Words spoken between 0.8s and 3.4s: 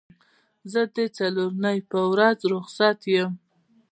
د څلورنۍ په ورځ روخصت یم